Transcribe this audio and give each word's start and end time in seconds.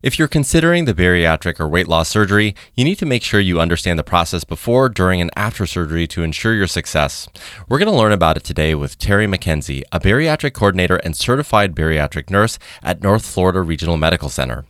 If 0.00 0.16
you're 0.16 0.28
considering 0.28 0.84
the 0.84 0.94
bariatric 0.94 1.58
or 1.58 1.66
weight 1.66 1.88
loss 1.88 2.08
surgery, 2.08 2.54
you 2.76 2.84
need 2.84 3.00
to 3.00 3.06
make 3.06 3.24
sure 3.24 3.40
you 3.40 3.60
understand 3.60 3.98
the 3.98 4.04
process 4.04 4.44
before, 4.44 4.88
during, 4.88 5.20
and 5.20 5.28
after 5.34 5.66
surgery 5.66 6.06
to 6.06 6.22
ensure 6.22 6.54
your 6.54 6.68
success. 6.68 7.28
We're 7.68 7.80
going 7.80 7.90
to 7.90 7.98
learn 7.98 8.12
about 8.12 8.36
it 8.36 8.44
today 8.44 8.76
with 8.76 8.96
Terry 8.98 9.26
McKenzie, 9.26 9.82
a 9.90 9.98
bariatric 9.98 10.52
coordinator 10.52 10.98
and 10.98 11.16
certified 11.16 11.74
bariatric 11.74 12.30
nurse 12.30 12.60
at 12.80 13.02
North 13.02 13.26
Florida 13.26 13.60
Regional 13.60 13.96
Medical 13.96 14.28
Center. 14.28 14.66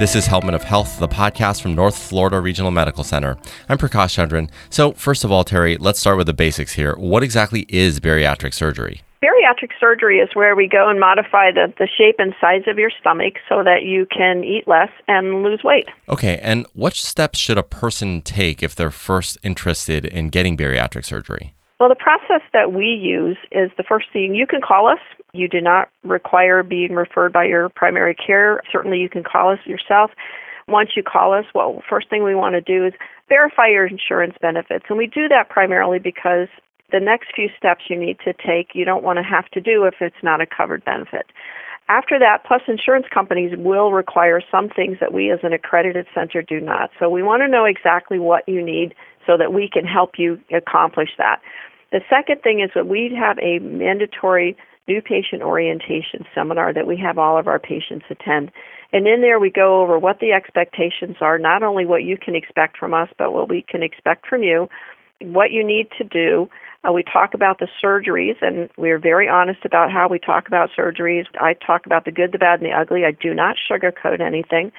This 0.00 0.16
is 0.16 0.26
Helpment 0.26 0.56
of 0.56 0.64
Health, 0.64 0.98
the 0.98 1.06
podcast 1.06 1.62
from 1.62 1.76
North 1.76 1.96
Florida 1.96 2.40
Regional 2.40 2.72
Medical 2.72 3.04
Center. 3.04 3.36
I'm 3.68 3.78
Prakash 3.78 4.16
Chandran. 4.16 4.50
So, 4.70 4.90
first 4.90 5.22
of 5.22 5.30
all, 5.30 5.44
Terry, 5.44 5.76
let's 5.76 6.00
start 6.00 6.16
with 6.16 6.26
the 6.26 6.34
basics 6.34 6.72
here. 6.72 6.96
What 6.96 7.22
exactly 7.22 7.64
is 7.68 8.00
bariatric 8.00 8.54
surgery? 8.54 9.02
Bariatric 9.26 9.70
surgery 9.80 10.18
is 10.18 10.28
where 10.34 10.54
we 10.54 10.68
go 10.68 10.88
and 10.88 11.00
modify 11.00 11.50
the, 11.50 11.72
the 11.78 11.88
shape 11.88 12.16
and 12.18 12.32
size 12.40 12.62
of 12.68 12.78
your 12.78 12.90
stomach 13.00 13.34
so 13.48 13.64
that 13.64 13.82
you 13.82 14.06
can 14.06 14.44
eat 14.44 14.68
less 14.68 14.90
and 15.08 15.42
lose 15.42 15.62
weight. 15.64 15.88
Okay, 16.08 16.38
and 16.42 16.64
what 16.74 16.94
steps 16.94 17.38
should 17.38 17.58
a 17.58 17.64
person 17.64 18.22
take 18.22 18.62
if 18.62 18.76
they're 18.76 18.90
first 18.90 19.36
interested 19.42 20.04
in 20.04 20.28
getting 20.28 20.56
bariatric 20.56 21.04
surgery? 21.04 21.54
Well, 21.80 21.88
the 21.88 21.96
process 21.96 22.42
that 22.52 22.72
we 22.72 22.86
use 22.86 23.36
is 23.50 23.70
the 23.76 23.82
first 23.82 24.06
thing 24.12 24.34
you 24.34 24.46
can 24.46 24.60
call 24.60 24.86
us. 24.86 25.00
You 25.32 25.48
do 25.48 25.60
not 25.60 25.88
require 26.04 26.62
being 26.62 26.94
referred 26.94 27.32
by 27.32 27.46
your 27.46 27.68
primary 27.70 28.14
care. 28.14 28.62
Certainly, 28.70 28.98
you 28.98 29.08
can 29.08 29.24
call 29.24 29.52
us 29.52 29.58
yourself. 29.66 30.12
Once 30.68 30.90
you 30.96 31.02
call 31.02 31.32
us, 31.32 31.44
well, 31.54 31.82
first 31.88 32.08
thing 32.08 32.22
we 32.22 32.34
want 32.34 32.54
to 32.54 32.60
do 32.60 32.86
is 32.86 32.92
verify 33.28 33.66
your 33.68 33.86
insurance 33.86 34.34
benefits. 34.40 34.86
And 34.88 34.96
we 34.96 35.06
do 35.06 35.28
that 35.28 35.48
primarily 35.48 35.98
because 35.98 36.48
the 36.92 37.00
next 37.00 37.28
few 37.34 37.48
steps 37.56 37.84
you 37.88 37.98
need 37.98 38.18
to 38.24 38.32
take, 38.32 38.74
you 38.74 38.84
don't 38.84 39.02
want 39.02 39.18
to 39.18 39.22
have 39.22 39.48
to 39.50 39.60
do 39.60 39.84
if 39.84 39.94
it's 40.00 40.22
not 40.22 40.40
a 40.40 40.46
covered 40.46 40.84
benefit. 40.84 41.26
After 41.88 42.18
that, 42.18 42.44
plus 42.44 42.62
insurance 42.66 43.06
companies 43.12 43.56
will 43.56 43.92
require 43.92 44.40
some 44.50 44.68
things 44.68 44.98
that 45.00 45.12
we 45.12 45.30
as 45.30 45.40
an 45.42 45.52
accredited 45.52 46.06
center 46.14 46.42
do 46.42 46.60
not. 46.60 46.90
So 46.98 47.08
we 47.08 47.22
want 47.22 47.42
to 47.42 47.48
know 47.48 47.64
exactly 47.64 48.18
what 48.18 48.48
you 48.48 48.64
need 48.64 48.94
so 49.24 49.36
that 49.36 49.52
we 49.52 49.68
can 49.72 49.84
help 49.84 50.12
you 50.18 50.40
accomplish 50.52 51.10
that. 51.18 51.40
The 51.92 52.00
second 52.10 52.42
thing 52.42 52.60
is 52.60 52.70
that 52.74 52.88
we 52.88 53.16
have 53.18 53.38
a 53.38 53.60
mandatory 53.60 54.56
new 54.88 55.00
patient 55.00 55.42
orientation 55.42 56.24
seminar 56.34 56.72
that 56.72 56.86
we 56.86 56.96
have 56.96 57.18
all 57.18 57.38
of 57.38 57.48
our 57.48 57.58
patients 57.58 58.06
attend. 58.10 58.50
And 58.92 59.06
in 59.06 59.20
there, 59.20 59.38
we 59.38 59.50
go 59.50 59.82
over 59.82 59.98
what 59.98 60.20
the 60.20 60.32
expectations 60.32 61.16
are, 61.20 61.38
not 61.38 61.62
only 61.62 61.86
what 61.86 62.04
you 62.04 62.16
can 62.16 62.36
expect 62.36 62.78
from 62.78 62.94
us, 62.94 63.08
but 63.18 63.32
what 63.32 63.48
we 63.48 63.64
can 63.68 63.82
expect 63.82 64.26
from 64.26 64.42
you, 64.42 64.68
what 65.20 65.50
you 65.50 65.64
need 65.64 65.88
to 65.98 66.04
do, 66.04 66.48
uh, 66.86 66.92
we 66.92 67.02
talk 67.02 67.34
about 67.34 67.58
the 67.58 67.68
surgeries, 67.82 68.36
and 68.42 68.70
we're 68.76 68.98
very 68.98 69.28
honest 69.28 69.64
about 69.64 69.90
how 69.90 70.08
we 70.08 70.18
talk 70.18 70.46
about 70.46 70.70
surgeries. 70.76 71.24
I 71.40 71.54
talk 71.54 71.86
about 71.86 72.04
the 72.04 72.12
good, 72.12 72.32
the 72.32 72.38
bad, 72.38 72.60
and 72.60 72.70
the 72.70 72.74
ugly. 72.74 73.04
I 73.04 73.12
do 73.12 73.34
not 73.34 73.56
sugarcoat 73.70 74.20
anything. 74.20 74.72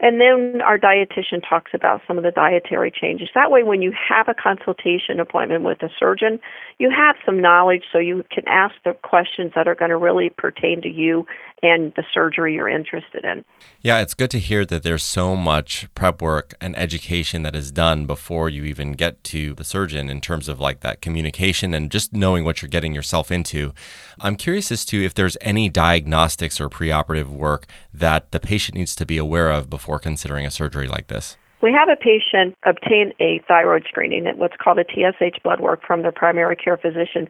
And 0.00 0.20
then 0.20 0.62
our 0.62 0.78
dietitian 0.78 1.46
talks 1.46 1.72
about 1.74 2.00
some 2.08 2.16
of 2.16 2.24
the 2.24 2.30
dietary 2.30 2.90
changes. 2.90 3.28
That 3.34 3.50
way, 3.50 3.62
when 3.62 3.82
you 3.82 3.92
have 4.08 4.28
a 4.28 4.34
consultation 4.34 5.20
appointment 5.20 5.62
with 5.62 5.82
a 5.82 5.90
surgeon, 5.98 6.40
you 6.78 6.90
have 6.90 7.16
some 7.26 7.40
knowledge 7.40 7.84
so 7.92 7.98
you 7.98 8.24
can 8.30 8.48
ask 8.48 8.74
the 8.84 8.94
questions 8.94 9.52
that 9.54 9.68
are 9.68 9.74
going 9.74 9.90
to 9.90 9.98
really 9.98 10.30
pertain 10.30 10.80
to 10.82 10.88
you 10.88 11.26
and 11.62 11.92
the 11.94 12.04
surgery 12.14 12.54
you're 12.54 12.68
interested 12.68 13.24
in. 13.24 13.44
Yeah, 13.82 14.00
it's 14.00 14.14
good 14.14 14.30
to 14.30 14.38
hear 14.38 14.64
that 14.64 14.82
there's 14.82 15.02
so 15.02 15.36
much 15.36 15.92
prep 15.94 16.22
work 16.22 16.54
and 16.60 16.76
education 16.78 17.42
that 17.42 17.54
is 17.54 17.70
done 17.70 18.06
before 18.06 18.48
you 18.48 18.64
even 18.64 18.92
get 18.92 19.22
to 19.24 19.54
the 19.54 19.64
surgeon 19.64 20.08
in 20.08 20.22
terms 20.22 20.48
of 20.48 20.60
like 20.60 20.80
that 20.80 21.02
communication 21.02 21.74
and 21.74 21.90
just 21.90 22.14
knowing 22.14 22.44
what 22.44 22.62
you're 22.62 22.68
getting 22.70 22.94
yourself 22.94 23.30
into. 23.30 23.74
I'm 24.20 24.36
curious 24.36 24.72
as 24.72 24.84
to 24.86 25.04
if 25.04 25.12
there's 25.12 25.36
any 25.42 25.68
diagnostics 25.68 26.60
or 26.60 26.70
preoperative 26.70 27.28
work 27.28 27.66
that 27.92 28.32
the 28.32 28.40
patient 28.40 28.78
needs 28.78 28.94
to 28.96 29.04
be 29.04 29.18
aware 29.18 29.50
of 29.50 29.68
before 29.68 29.89
considering 29.98 30.46
a 30.46 30.50
surgery 30.50 30.88
like 30.88 31.08
this. 31.08 31.36
We 31.62 31.72
have 31.72 31.88
a 31.88 31.96
patient 31.96 32.56
obtain 32.64 33.12
a 33.20 33.42
thyroid 33.46 33.84
screening, 33.88 34.24
what's 34.36 34.56
called 34.56 34.78
a 34.78 34.84
TSH 34.84 35.42
blood 35.42 35.60
work 35.60 35.80
from 35.86 36.02
their 36.02 36.12
primary 36.12 36.56
care 36.56 36.78
physician 36.78 37.28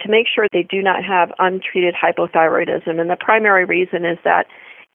to 0.00 0.08
make 0.08 0.26
sure 0.32 0.46
they 0.52 0.62
do 0.62 0.82
not 0.82 1.04
have 1.04 1.32
untreated 1.38 1.94
hypothyroidism. 1.94 3.00
And 3.00 3.10
the 3.10 3.16
primary 3.18 3.64
reason 3.64 4.04
is 4.04 4.18
that 4.24 4.46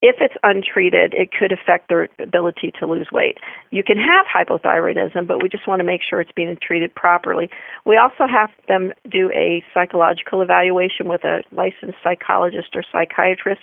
if 0.02 0.18
it's 0.20 0.36
untreated, 0.44 1.16
it 1.16 1.32
could 1.32 1.52
affect 1.52 1.90
their 1.90 2.08
ability 2.20 2.72
to 2.80 2.86
lose 2.86 3.08
weight. 3.12 3.40
You 3.72 3.84
can 3.84 3.98
have 3.98 4.28
hypothyroidism, 4.28 5.26
but 5.26 5.42
we 5.42 5.50
just 5.50 5.68
want 5.68 5.80
to 5.80 5.84
make 5.84 6.02
sure 6.08 6.22
it's 6.22 6.32
being 6.36 6.56
treated 6.62 6.94
properly. 6.94 7.50
We 7.84 7.98
also 7.98 8.28
have 8.30 8.52
them 8.68 8.94
do 9.10 9.32
a 9.32 9.64
psychological 9.74 10.42
evaluation 10.42 11.08
with 11.08 11.24
a 11.24 11.42
licensed 11.52 11.98
psychologist 12.04 12.76
or 12.76 12.84
psychiatrist, 12.92 13.62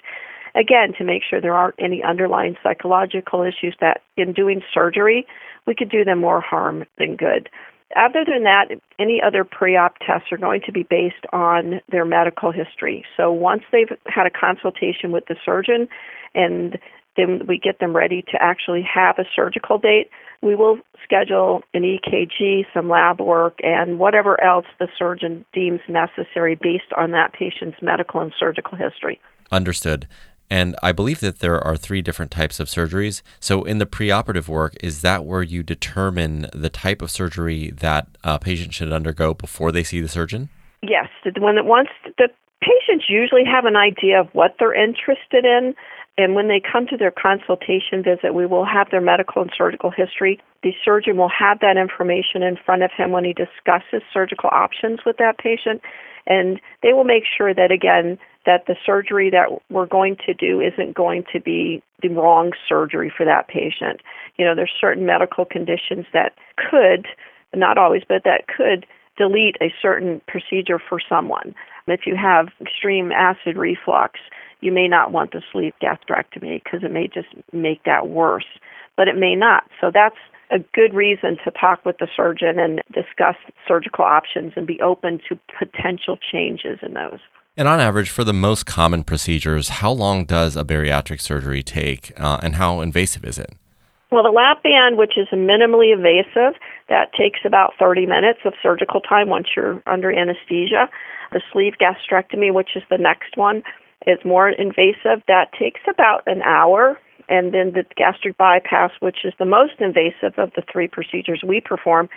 again, 0.55 0.93
to 0.99 1.05
make 1.05 1.23
sure 1.29 1.41
there 1.41 1.55
aren't 1.55 1.75
any 1.79 2.03
underlying 2.03 2.57
psychological 2.63 3.43
issues 3.43 3.77
that 3.81 4.03
in 4.17 4.33
doing 4.33 4.63
surgery, 4.73 5.27
we 5.67 5.75
could 5.75 5.91
do 5.91 6.05
them 6.05 6.21
more 6.21 6.41
harm 6.41 6.85
than 6.99 7.17
good. 7.17 7.49
Other 7.97 8.25
than 8.25 8.43
that, 8.45 8.67
any 8.99 9.21
other 9.25 9.45
pre 9.45 9.77
op 9.77 9.99
tests 10.05 10.33
are 10.33 10.39
going 10.39 10.63
to 10.67 10.73
be 10.73 10.83
based 10.83 11.27
on 11.33 11.81
their 11.91 12.05
medical 12.05 12.51
history. 12.51 13.05
So 13.17 13.31
once 13.31 13.63
they've 13.71 13.91
had 14.07 14.27
a 14.27 14.31
consultation 14.31 15.13
with 15.13 15.25
the 15.29 15.37
surgeon 15.45 15.89
and 16.35 16.79
then 17.17 17.43
we 17.47 17.59
get 17.59 17.79
them 17.79 17.95
ready 17.95 18.23
to 18.23 18.43
actually 18.43 18.83
have 18.83 19.19
a 19.19 19.25
surgical 19.37 19.79
date, 19.79 20.11
we 20.43 20.57
will 20.57 20.79
schedule 21.05 21.63
an 21.73 21.83
EKG, 21.83 22.67
some 22.75 22.89
lab 22.89 23.21
work, 23.21 23.59
and 23.63 24.01
whatever 24.01 24.43
else 24.43 24.67
the 24.81 24.89
surgeon 24.99 25.45
deems 25.53 25.81
necessary 25.89 26.57
based 26.61 26.93
on 26.97 27.13
that 27.13 27.33
patient's 27.33 27.79
medical 27.81 28.21
and 28.21 28.33
surgical 28.39 28.77
history. 28.77 29.21
Understood. 29.53 30.09
And 30.55 30.77
I 30.85 30.93
believe 30.93 31.19
that 31.19 31.41
there 31.41 31.61
are 31.61 31.77
three 31.77 32.01
different 32.01 32.31
types 32.31 32.61
of 32.61 32.69
surgeries. 32.69 33.23
So, 33.41 33.65
in 33.65 33.79
the 33.79 33.87
preoperative 33.87 34.47
work, 34.47 34.77
is 34.81 35.01
that 35.01 35.25
where 35.25 35.43
you 35.43 35.65
determine 35.65 36.47
the 36.55 36.71
type 36.71 37.03
of 37.03 37.11
surgery 37.11 37.71
that 37.71 38.07
a 38.23 38.39
patient 38.39 38.73
should 38.73 38.93
undergo 38.93 39.35
before 39.35 39.73
they 39.73 39.83
see 39.83 40.01
the 40.01 40.07
surgeon? 40.07 40.51
Yes. 40.81 41.09
the 41.25 41.41
one 41.41 41.57
that 41.57 41.65
once 41.65 41.89
the 42.19 42.29
patients 42.65 43.07
usually 43.09 43.45
have 43.45 43.67
an 43.67 43.77
idea 43.77 44.21
of 44.21 44.29
what 44.33 44.57
they're 44.59 44.75
interested 44.75 45.45
in, 45.45 45.75
and 46.17 46.35
when 46.35 46.49
they 46.49 46.61
come 46.61 46.87
to 46.87 46.97
their 46.97 47.11
consultation 47.11 48.03
visit, 48.03 48.35
we 48.35 48.47
will 48.47 48.65
have 48.65 48.91
their 48.91 49.01
medical 49.01 49.43
and 49.43 49.51
surgical 49.57 49.91
history. 49.91 50.41
The 50.63 50.73
surgeon 50.85 51.17
will 51.17 51.31
have 51.31 51.61
that 51.61 51.77
information 51.77 52.43
in 52.43 52.57
front 52.57 52.83
of 52.83 52.91
him 52.97 53.11
when 53.11 53.25
he 53.25 53.35
discusses 53.35 54.03
surgical 54.13 54.49
options 54.53 55.01
with 55.05 55.17
that 55.19 55.39
patient, 55.39 55.83
and 56.27 56.61
they 56.83 56.93
will 56.93 57.05
make 57.05 57.25
sure 57.27 57.53
that, 57.53 57.71
again, 57.71 58.19
that 58.47 58.67
the 58.67 58.77
surgery 58.87 59.31
that 59.31 59.49
we're 59.71 59.87
going 59.87 60.17
to 60.25 60.35
do 60.35 60.61
isn't 60.61 60.95
going 60.95 61.25
to 61.33 61.41
be 61.41 61.83
the 62.03 62.09
wrong 62.09 62.53
surgery 62.69 63.13
for 63.15 63.25
that 63.27 63.49
patient. 63.49 64.01
You 64.37 64.45
know, 64.45 64.55
there's 64.55 64.73
certain 64.81 65.07
medical 65.07 65.45
conditions 65.45 66.07
that 66.13 66.35
could, 66.57 67.07
not 67.55 67.77
always, 67.77 68.03
but 68.09 68.23
that 68.25 68.47
could 68.47 68.87
delete 69.17 69.57
a 69.61 69.73
certain 69.81 70.21
procedure 70.27 70.79
for 70.79 71.01
someone. 71.09 71.55
If 71.87 72.01
you 72.07 72.17
have 72.17 72.49
extreme 72.61 73.13
acid 73.13 73.57
reflux, 73.57 74.19
you 74.61 74.73
may 74.73 74.89
not 74.89 75.13
want 75.13 75.33
the 75.33 75.43
sleeve 75.53 75.75
gastrectomy 75.83 76.63
because 76.63 76.83
it 76.83 76.93
may 76.93 77.09
just 77.09 77.29
make 77.53 77.85
that 77.85 78.09
worse, 78.09 78.47
but 78.97 79.09
it 79.09 79.17
may 79.17 79.35
not. 79.35 79.65
So 79.81 79.91
that's 79.93 80.17
a 80.51 80.59
good 80.73 80.95
reason 80.95 81.37
to 81.45 81.51
talk 81.51 81.85
with 81.85 81.99
the 81.99 82.09
surgeon 82.17 82.59
and 82.59 82.81
discuss 82.93 83.37
surgical 83.67 84.05
options 84.05 84.53
and 84.57 84.67
be 84.67 84.81
open 84.81 85.21
to 85.29 85.39
potential 85.59 86.17
changes 86.33 86.79
in 86.83 86.95
those. 86.95 87.21
And 87.57 87.69
on 87.69 87.79
average, 87.79 88.11
for 88.11 88.25
the 88.25 88.33
most 88.33 88.67
common 88.67 89.05
procedures, 89.05 89.69
how 89.69 89.93
long 89.93 90.25
does 90.25 90.57
a 90.57 90.65
bariatric 90.65 91.21
surgery 91.21 91.63
take 91.63 92.13
uh, 92.19 92.41
and 92.43 92.57
how 92.57 92.81
invasive 92.81 93.25
is 93.25 93.39
it? 93.39 93.53
Well, 94.11 94.23
the 94.23 94.31
lap 94.31 94.63
band, 94.63 94.97
which 94.97 95.17
is 95.17 95.29
minimally 95.33 95.93
invasive, 95.93 96.61
that 96.89 97.13
takes 97.19 97.41
about 97.45 97.73
30 97.79 98.07
minutes 98.07 98.41
of 98.45 98.53
surgical 98.63 99.01
time 99.01 99.29
once 99.29 99.49
you're 99.57 99.83
under 99.87 100.13
anesthesia. 100.13 100.89
The 101.33 101.41
sleeve 101.53 101.75
gastrectomy, 101.81 102.53
which 102.53 102.71
is 102.77 102.83
the 102.91 102.99
next 102.99 103.37
one, 103.37 103.63
is 104.07 104.19
more 104.25 104.49
invasive. 104.49 105.23
That 105.27 105.49
takes 105.59 105.81
about 105.91 106.23
an 106.27 106.43
hour. 106.43 106.99
And 107.29 107.55
then 107.55 107.73
the 107.73 107.85
gastric 107.97 108.37
bypass, 108.37 108.91
which 109.01 109.19
is 109.25 109.33
the 109.39 109.47
most 109.47 109.81
invasive 109.81 110.39
of 110.39 110.51
the 110.55 110.63
three 110.71 110.89
procedures 110.89 111.43
we 111.47 111.61
perform, 111.61 112.09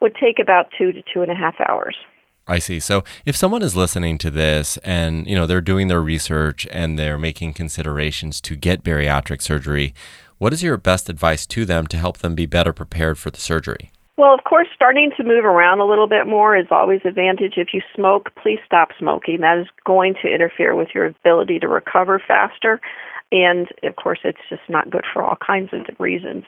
would 0.00 0.16
take 0.20 0.38
about 0.40 0.66
two 0.76 0.92
to 0.92 1.02
two 1.12 1.22
and 1.22 1.30
a 1.30 1.36
half 1.36 1.54
hours. 1.68 1.96
I 2.48 2.58
see. 2.58 2.78
So 2.78 3.02
if 3.24 3.36
someone 3.36 3.62
is 3.62 3.74
listening 3.74 4.18
to 4.18 4.30
this 4.30 4.76
and, 4.78 5.26
you 5.26 5.34
know, 5.34 5.46
they're 5.46 5.60
doing 5.60 5.88
their 5.88 6.02
research 6.02 6.66
and 6.70 6.98
they're 6.98 7.18
making 7.18 7.54
considerations 7.54 8.40
to 8.42 8.54
get 8.54 8.84
bariatric 8.84 9.42
surgery, 9.42 9.94
what 10.38 10.52
is 10.52 10.62
your 10.62 10.76
best 10.76 11.08
advice 11.08 11.46
to 11.46 11.64
them 11.64 11.86
to 11.88 11.96
help 11.96 12.18
them 12.18 12.34
be 12.34 12.46
better 12.46 12.72
prepared 12.72 13.18
for 13.18 13.30
the 13.30 13.40
surgery? 13.40 13.90
Well, 14.18 14.32
of 14.32 14.44
course, 14.44 14.68
starting 14.74 15.10
to 15.18 15.24
move 15.24 15.44
around 15.44 15.80
a 15.80 15.84
little 15.84 16.06
bit 16.06 16.26
more 16.26 16.56
is 16.56 16.66
always 16.70 17.02
advantage. 17.04 17.54
If 17.58 17.68
you 17.74 17.82
smoke, 17.94 18.30
please 18.42 18.60
stop 18.64 18.88
smoking. 18.98 19.40
That 19.42 19.58
is 19.58 19.66
going 19.84 20.14
to 20.22 20.32
interfere 20.32 20.74
with 20.74 20.88
your 20.94 21.04
ability 21.06 21.58
to 21.58 21.68
recover 21.68 22.20
faster. 22.26 22.80
And 23.30 23.68
of 23.82 23.96
course, 23.96 24.20
it's 24.24 24.38
just 24.48 24.62
not 24.70 24.90
good 24.90 25.04
for 25.12 25.22
all 25.22 25.36
kinds 25.46 25.70
of 25.74 25.82
reasons. 25.98 26.44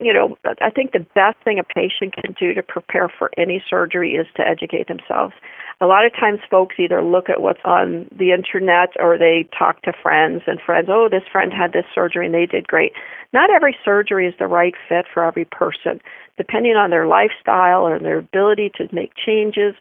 You 0.00 0.12
know, 0.12 0.36
I 0.60 0.70
think 0.70 0.92
the 0.92 1.04
best 1.14 1.38
thing 1.44 1.58
a 1.58 1.64
patient 1.64 2.14
can 2.14 2.34
do 2.38 2.54
to 2.54 2.62
prepare 2.62 3.08
for 3.08 3.30
any 3.36 3.62
surgery 3.68 4.12
is 4.12 4.26
to 4.36 4.46
educate 4.46 4.86
themselves. 4.86 5.34
A 5.80 5.86
lot 5.86 6.04
of 6.04 6.12
times 6.12 6.40
folks 6.50 6.76
either 6.78 7.02
look 7.02 7.28
at 7.28 7.42
what's 7.42 7.60
on 7.64 8.08
the 8.16 8.32
internet 8.32 8.90
or 8.98 9.18
they 9.18 9.48
talk 9.56 9.82
to 9.82 9.92
friends 9.92 10.42
and 10.46 10.60
friends, 10.64 10.88
oh, 10.90 11.08
this 11.10 11.22
friend 11.30 11.52
had 11.52 11.72
this 11.72 11.84
surgery 11.94 12.26
and 12.26 12.34
they 12.34 12.46
did 12.46 12.66
great. 12.66 12.92
Not 13.32 13.50
every 13.50 13.76
surgery 13.84 14.26
is 14.26 14.34
the 14.38 14.46
right 14.46 14.74
fit 14.88 15.06
for 15.12 15.24
every 15.24 15.44
person, 15.44 16.00
depending 16.36 16.76
on 16.76 16.90
their 16.90 17.06
lifestyle 17.06 17.82
or 17.82 17.98
their 17.98 18.18
ability 18.18 18.70
to 18.76 18.88
make 18.92 19.12
changes. 19.14 19.74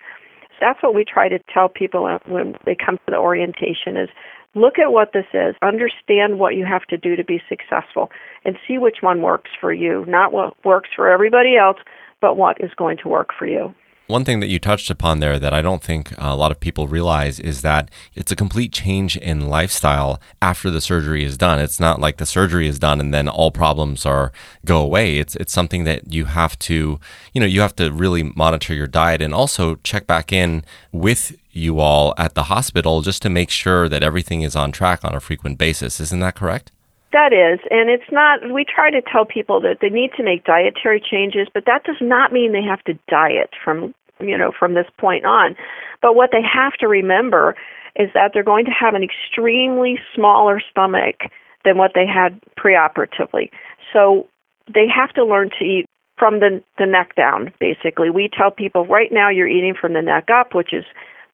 So 0.50 0.58
that's 0.62 0.82
what 0.82 0.96
we 0.96 1.06
try 1.06 1.30
to 1.30 1.40
tell 1.54 1.70
people 1.70 2.10
when 2.26 2.56
they 2.66 2.76
come 2.76 2.98
to 2.98 3.12
the 3.12 3.18
orientation 3.18 3.98
is 3.98 4.10
look 4.60 4.80
at 4.80 4.92
what 4.92 5.14
this 5.14 5.26
is, 5.34 5.56
understand 5.62 6.40
what 6.40 6.56
you 6.56 6.66
have 6.66 6.86
to 6.86 6.98
do 6.98 7.16
to 7.16 7.24
be 7.24 7.42
successful, 7.48 8.10
and 8.46 8.58
see 8.68 8.78
which 8.78 8.98
one 9.02 9.22
works 9.22 9.52
for 9.60 9.74
you. 9.74 10.06
Not 10.08 10.34
what 10.34 10.54
works 10.66 10.90
for 10.96 11.10
everybody 11.10 11.58
else, 11.58 11.78
but 12.22 12.36
what 12.36 12.58
is 12.60 12.72
going 12.78 12.98
to 13.04 13.08
work 13.08 13.30
for 13.38 13.46
you. 13.46 13.74
One 14.08 14.24
thing 14.24 14.40
that 14.40 14.48
you 14.48 14.58
touched 14.58 14.90
upon 14.90 15.20
there 15.20 15.38
that 15.38 15.54
I 15.54 15.62
don't 15.62 15.84
think 15.84 16.14
a 16.18 16.34
lot 16.34 16.52
of 16.52 16.62
people 16.62 16.88
realize 16.88 17.42
is 17.42 17.62
that 17.62 17.92
it's 18.16 18.32
a 18.32 18.38
complete 18.38 18.72
change 18.72 19.18
in 19.18 19.50
lifestyle 19.50 20.22
after 20.42 20.72
the 20.72 20.80
surgery 20.80 21.26
is 21.26 21.38
done. 21.38 21.60
It's 21.60 21.78
not 21.78 22.00
like 22.00 22.16
the 22.16 22.26
surgery 22.26 22.70
is 22.70 22.80
done 22.80 23.02
and 23.02 23.14
then 23.14 23.28
all 23.28 23.52
problems 23.52 24.06
are 24.06 24.32
go 24.64 24.82
away. 24.82 25.18
It's 25.18 25.36
it's 25.36 25.52
something 25.52 25.84
that 25.84 26.14
you 26.14 26.24
have 26.24 26.58
to, 26.60 27.02
you 27.34 27.42
know, 27.42 27.46
you 27.46 27.60
have 27.60 27.76
to 27.76 27.92
really 27.92 28.24
monitor 28.24 28.74
your 28.74 28.88
diet 28.88 29.22
and 29.22 29.34
also 29.34 29.76
check 29.84 30.08
back 30.08 30.32
in 30.32 30.64
with 30.94 31.36
you 31.58 31.80
all 31.80 32.14
at 32.18 32.36
the 32.36 32.44
hospital 32.44 33.02
just 33.02 33.22
to 33.24 33.30
make 33.30 33.50
sure 33.50 33.90
that 33.90 34.04
everything 34.04 34.42
is 34.42 34.56
on 34.56 34.72
track 34.72 35.04
on 35.04 35.16
a 35.16 35.20
frequent 35.20 35.58
basis. 35.58 36.00
Isn't 36.00 36.20
that 36.20 36.36
correct? 36.36 36.72
That 37.14 37.32
is, 37.32 37.60
and 37.72 37.90
it's 37.90 38.12
not, 38.12 38.52
we 38.54 38.66
try 38.66 38.92
to 38.92 39.02
tell 39.02 39.26
people 39.26 39.62
that 39.62 39.78
they 39.82 39.90
need 39.90 40.12
to 40.18 40.24
make 40.24 40.44
dietary 40.44 41.02
changes, 41.02 41.48
but 41.54 41.64
that 41.66 41.84
does 41.86 41.96
not 42.02 42.34
mean 42.34 42.52
they 42.52 42.62
have 42.62 42.84
to 42.84 43.00
diet 43.08 43.52
from, 43.64 43.96
you 44.20 44.38
know, 44.38 44.52
from 44.58 44.74
this 44.74 44.88
point 45.00 45.26
on. 45.26 45.56
But 46.02 46.16
what 46.16 46.32
they 46.32 46.42
have 46.42 46.74
to 46.80 46.88
remember 46.88 47.56
is 47.96 48.10
that 48.14 48.32
they're 48.34 48.44
going 48.44 48.66
to 48.66 48.72
have 48.72 48.94
an 48.94 49.04
extremely 49.04 49.98
smaller 50.14 50.62
stomach 50.70 51.22
than 51.64 51.78
what 51.78 51.92
they 51.96 52.06
had 52.06 52.40
preoperatively. 52.60 53.50
So 53.94 54.28
they 54.72 54.86
have 54.94 55.14
to 55.14 55.26
learn 55.26 55.50
to 55.60 55.66
eat 55.66 55.86
from 56.18 56.40
the, 56.40 56.62
the 56.78 56.86
neck 56.86 57.16
down, 57.16 57.54
basically. 57.60 58.10
We 58.10 58.30
tell 58.36 58.52
people 58.52 58.86
right 58.86 59.12
now 59.12 59.30
you're 59.30 59.48
eating 59.48 59.76
from 59.80 59.94
the 59.94 60.02
neck 60.02 60.28
up, 60.34 60.54
which 60.54 60.74
is 60.74 60.84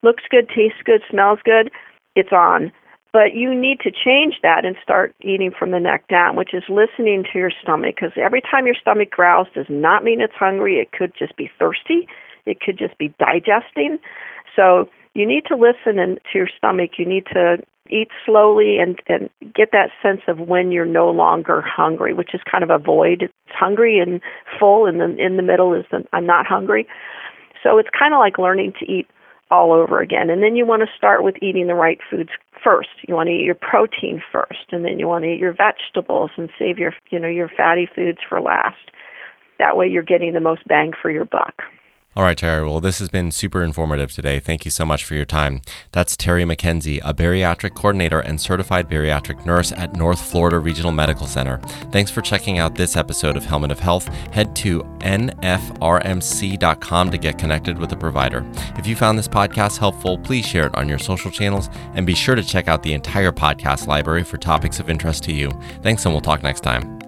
looks 0.04 0.22
good, 0.30 0.48
tastes 0.48 0.82
good, 0.84 1.02
smells 1.10 1.40
good, 1.44 1.70
it's 2.14 2.32
on. 2.32 2.70
But 3.12 3.34
you 3.34 3.54
need 3.54 3.78
to 3.80 3.90
change 3.90 4.34
that 4.42 4.64
and 4.64 4.76
start 4.82 5.14
eating 5.22 5.52
from 5.56 5.70
the 5.70 5.78
neck 5.78 6.06
down, 6.08 6.34
which 6.34 6.52
is 6.52 6.64
listening 6.68 7.24
to 7.32 7.38
your 7.38 7.52
stomach. 7.62 7.94
Because 7.94 8.10
every 8.16 8.40
time 8.40 8.66
your 8.66 8.74
stomach 8.74 9.10
growls 9.10 9.46
does 9.54 9.66
not 9.68 10.02
mean 10.02 10.20
it's 10.20 10.34
hungry. 10.34 10.80
It 10.80 10.90
could 10.90 11.12
just 11.16 11.36
be 11.36 11.48
thirsty. 11.56 12.08
It 12.44 12.60
could 12.60 12.76
just 12.76 12.98
be 12.98 13.14
digesting. 13.20 13.98
So 14.56 14.88
you 15.14 15.26
need 15.26 15.44
to 15.46 15.54
listen 15.54 16.00
in, 16.00 16.16
to 16.16 16.32
your 16.34 16.48
stomach. 16.58 16.98
You 16.98 17.06
need 17.06 17.26
to 17.32 17.58
eat 17.88 18.08
slowly 18.26 18.78
and, 18.78 18.98
and 19.08 19.30
get 19.54 19.70
that 19.70 19.90
sense 20.02 20.22
of 20.26 20.40
when 20.40 20.72
you're 20.72 20.84
no 20.84 21.08
longer 21.10 21.62
hungry, 21.62 22.14
which 22.14 22.34
is 22.34 22.40
kind 22.50 22.64
of 22.64 22.70
a 22.70 22.78
void. 22.78 23.22
It's 23.22 23.32
hungry 23.56 24.00
and 24.00 24.20
full, 24.58 24.86
and 24.86 25.00
then 25.00 25.20
in 25.20 25.36
the 25.36 25.42
middle 25.42 25.72
is 25.72 25.84
the 25.92 26.02
I'm 26.12 26.26
not 26.26 26.46
hungry. 26.46 26.88
So 27.62 27.78
it's 27.78 27.90
kind 27.96 28.12
of 28.12 28.18
like 28.18 28.38
learning 28.38 28.72
to 28.80 28.90
eat 28.90 29.06
all 29.50 29.72
over 29.72 30.00
again. 30.00 30.30
And 30.30 30.42
then 30.42 30.56
you 30.56 30.66
want 30.66 30.82
to 30.82 30.96
start 30.96 31.22
with 31.22 31.36
eating 31.42 31.66
the 31.66 31.74
right 31.74 31.98
foods 32.10 32.30
first. 32.62 32.88
You 33.06 33.14
want 33.14 33.28
to 33.28 33.34
eat 33.34 33.44
your 33.44 33.54
protein 33.54 34.22
first, 34.32 34.72
and 34.72 34.84
then 34.84 34.98
you 34.98 35.06
want 35.06 35.24
to 35.24 35.30
eat 35.30 35.40
your 35.40 35.54
vegetables 35.54 36.30
and 36.36 36.48
save 36.58 36.78
your, 36.78 36.94
you 37.10 37.18
know, 37.18 37.28
your 37.28 37.50
fatty 37.56 37.88
foods 37.94 38.18
for 38.28 38.40
last. 38.40 38.90
That 39.58 39.76
way 39.76 39.88
you're 39.88 40.02
getting 40.02 40.32
the 40.32 40.40
most 40.40 40.66
bang 40.66 40.92
for 41.00 41.10
your 41.10 41.24
buck. 41.24 41.62
All 42.16 42.22
right, 42.22 42.38
Terry. 42.38 42.64
Well, 42.64 42.80
this 42.80 43.00
has 43.00 43.08
been 43.08 43.32
super 43.32 43.64
informative 43.64 44.12
today. 44.12 44.38
Thank 44.38 44.64
you 44.64 44.70
so 44.70 44.86
much 44.86 45.04
for 45.04 45.16
your 45.16 45.24
time. 45.24 45.62
That's 45.90 46.16
Terry 46.16 46.44
McKenzie, 46.44 47.00
a 47.02 47.12
bariatric 47.12 47.74
coordinator 47.74 48.20
and 48.20 48.40
certified 48.40 48.88
bariatric 48.88 49.44
nurse 49.44 49.72
at 49.72 49.96
North 49.96 50.20
Florida 50.20 50.60
Regional 50.60 50.92
Medical 50.92 51.26
Center. 51.26 51.58
Thanks 51.90 52.12
for 52.12 52.20
checking 52.20 52.58
out 52.58 52.76
this 52.76 52.96
episode 52.96 53.36
of 53.36 53.44
Helmet 53.44 53.72
of 53.72 53.80
Health. 53.80 54.06
Head 54.32 54.54
to 54.56 54.84
nfrmc.com 55.00 55.90
to 57.10 57.18
get 57.18 57.38
connected 57.38 57.78
with 57.78 57.90
a 57.92 57.96
provider. 57.96 58.46
If 58.76 58.86
you 58.86 58.94
found 58.94 59.18
this 59.18 59.26
podcast 59.26 59.78
helpful, 59.78 60.16
please 60.18 60.46
share 60.46 60.68
it 60.68 60.74
on 60.76 60.88
your 60.88 61.00
social 61.00 61.32
channels 61.32 61.68
and 61.94 62.06
be 62.06 62.14
sure 62.14 62.36
to 62.36 62.44
check 62.44 62.68
out 62.68 62.84
the 62.84 62.94
entire 62.94 63.32
podcast 63.32 63.88
library 63.88 64.22
for 64.22 64.38
topics 64.38 64.78
of 64.78 64.88
interest 64.88 65.24
to 65.24 65.32
you. 65.32 65.50
Thanks, 65.82 66.04
and 66.04 66.14
we'll 66.14 66.20
talk 66.20 66.44
next 66.44 66.60
time. 66.60 67.03